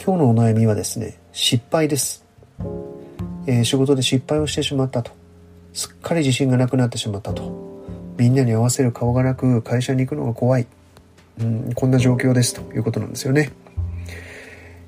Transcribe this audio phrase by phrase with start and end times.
[0.00, 2.24] 今日のお悩みはですね、失敗です。
[3.46, 5.10] えー、仕事で失敗をしてしまったと。
[5.72, 7.52] すっかり自信がなくなってしまったと。
[8.16, 10.66] みんなに合わせる顔がなく会社に行くのが怖い。
[11.40, 13.50] うん、こんな状況ですということなんですよね。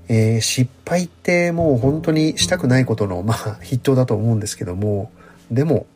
[0.08, 5.10] えー、失敗ってもう本当にしたくないことの、まあ、筆頭だと思うんですけども、
[5.50, 5.86] でも、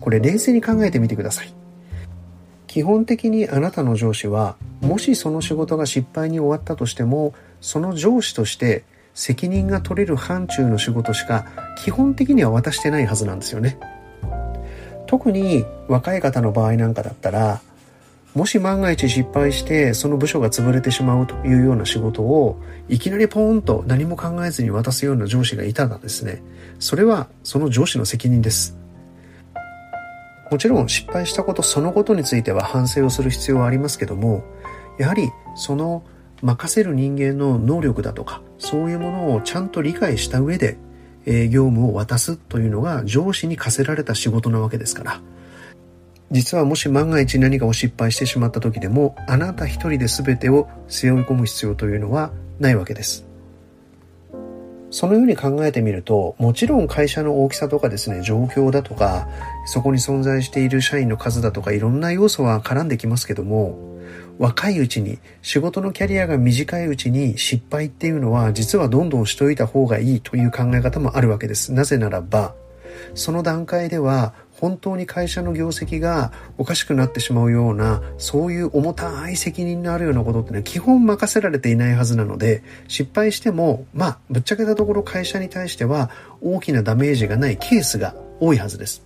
[0.00, 1.52] これ冷静に考えてみてください。
[2.68, 11.46] 基本的にあなたの上司は、もしその仕事が失敗に終わったとしても、その上司として責任が取れる範疇の仕事しか
[11.84, 13.78] 基本的には渡してないはずなんですよね。
[15.06, 17.60] 特に若い方の場合なんかだったら、
[18.32, 26.42] もし万が一失敗してその部署が潰れてしまうというような仕事をいきなりポーンと何も考えずに渡すような上司がいたらですね、
[26.78, 28.76] それはその上司の責任です。
[30.50, 34.44] もちろん失敗したことそのことについては反省をする必要はありますけども、
[34.98, 36.04] やはりその
[36.42, 40.78] 任せる人間の能力だとか、そういうものをちゃんと理解した上で、
[41.26, 45.20] え業務を渡すというのが上司に課せられた仕事なわけですから。
[46.30, 52.30] 実はもし万が一何かを失敗してしまった時でもあなた一人で全てを背負い込む必要というのは
[52.60, 53.26] ないわけです。
[54.92, 59.28] そのように考えてみると、もちろん会社の大きさとかですね、状況だとか、
[59.66, 63.78] そこに存在している社員の数だとか、いろんな要素は絡んできますけども、
[64.40, 71.74] 若いうちに、仕事のキャリアが短いうちに失敗っていうのは、実はどんどんしといた方がいいという考え方もあるわけです。
[71.74, 72.54] なぜならば、
[73.14, 89.02] その段階では本当に会社の業績がおかしくなってしまうような、そういう重たい責任のあるようなことってのは基本任せられていないはずなので、失敗しても、まあ、ぶっちゃけたところ会社に対しては大きなダメージがないケースが多いはずです。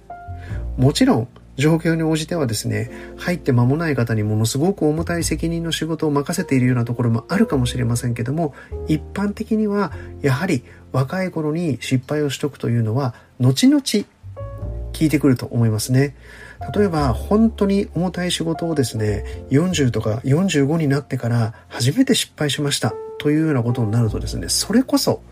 [0.77, 8.55] もちろん、状況に応じてはですね、入って間もない方にものすごく重たい責任の仕事を任せているようなところもあるかもしれませんけども、
[8.88, 16.14] 一般的にはやはり若い頃に失敗をしとくというのは、後々効いてくると思いますね。
[16.74, 25.23] 例えば本当に重たい仕事をですね、40とか45になってから初めて失敗しましたというようなことになるとですね、それこそ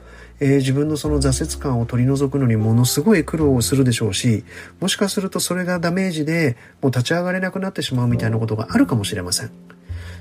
[0.41, 4.44] えー、自分のその挫折感を取り除くのにものすごい苦労をするでしょうし、
[4.81, 9.50] もしかするとそれがダメージでもう立ち上がれなくなってしまうみたいなことがあるかもしれません。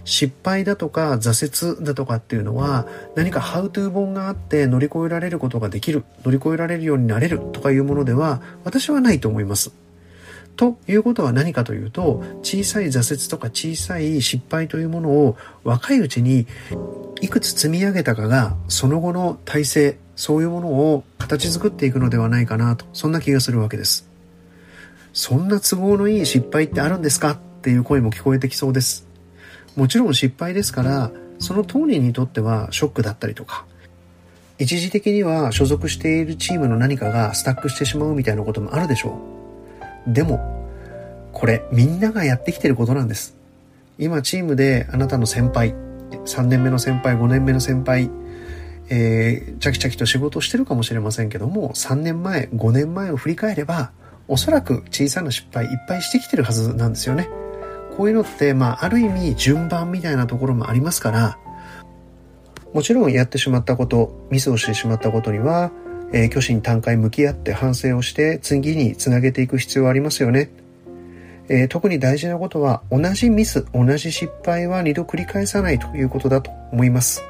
[0.03, 9.71] 失敗だとか挫折だとかっていうのは何かハウトゥー本があって乗り越えられることができる、乗り越えられるようになれるとかいうものでは私はないと思います。
[10.55, 16.47] ということは何かというと小さい挫折とか小さい失敗というものを若いうちに
[17.21, 24.07] いくつ積み上げたかがその後の体制そういうものを形作っていくのではないかなとそんな気がするわけです
[25.13, 29.11] そんな都合のいい失敗ってあるんですかっていう声も聞こえてきそうです
[29.75, 33.65] もちろん失敗ですから、その当人にとってはショックだったりとか、
[34.59, 39.40] 一時的には所属しているチームの何かがスタックしてしまうみたいなこともあるでしょう。
[40.07, 40.39] でも、
[41.31, 43.35] これみんながやってきてることなんです。
[43.97, 45.73] 今チームであなたの先輩、
[46.25, 48.09] 3年目の先輩、5年目の先輩、
[48.89, 53.91] えー、チャキチャキと仕事をしてるかもしれませんけども、3年前、5年前を振り返れば、
[54.27, 57.29] おそらく小さな失敗いっぱいしてきてるはずなんですよね。
[57.97, 61.37] こういうのって、まあ、ある意味順番みたいなところもありますから、
[62.73, 65.71] もちろんやってしまったこと、ミスをしてしまったことには、
[66.13, 70.49] えー、虚心坦懐向き合って反省をして次につなげていく必要はありますよね。
[71.49, 77.23] えー、特に大事なことは同じミス、同じ失敗は二度繰り返さないということだと思います。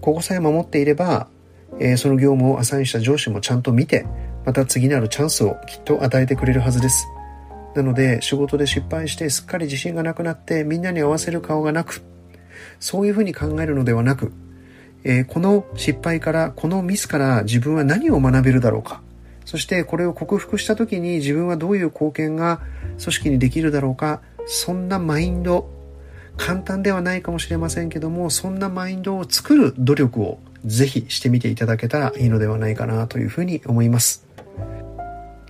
[0.00, 1.28] ここさえ守っていれば、
[1.78, 4.06] えー、その業務をアサインした上司もちゃんと見て、
[4.44, 7.06] また次なるチャンスをきっと与えてくれるはずです。
[7.74, 12.02] なので仕事で失敗してすっかり自信がなくなってみんなに合わせる顔がなく、
[12.80, 14.32] そういうふうに考えるのではなく、
[15.04, 19.02] えー、この失敗から、このミスから自分は何を学べるだろうか。
[19.44, 22.60] そしてこれを克服した時に自分はどういう貢献が
[23.00, 24.20] 組織にできるだろうか。
[24.46, 25.68] そんなマインド、
[26.36, 34.26] 簡単ではないかもしれませんけども、そんなマインドを作る努力をぜひしてみていただけたらいいのではないかなというふうに思います。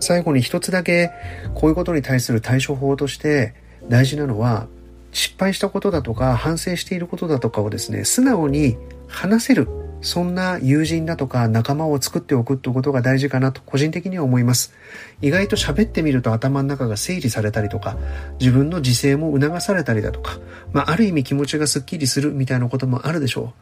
[0.00, 1.11] 最後に一つだけ
[1.55, 3.55] こういうことに対する対処法として
[3.88, 4.67] 大事なのは
[5.12, 8.76] 失敗したことだとか反省していることだとかをですね素直に
[9.08, 9.68] 話せる
[10.02, 14.72] そんな友人だとか仲間を作っておくってことが大事かなと個人的には思います。
[15.20, 17.98] 意外と喋ってみると頭の中が整理されたりとか、
[18.40, 20.38] 自分の自制も促されたりだとか、
[20.72, 23.52] まあ、ある意味気持ちがスッキリするみたいなこともあるでしょ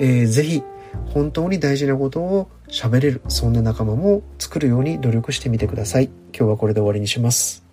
[0.00, 0.04] う。
[0.04, 0.62] えー、ぜひ
[1.12, 6.06] 本当に大事なことを喋れる、そんな仲間も作るように努力してみてください。
[6.34, 7.71] 今日はこれで終わりにします。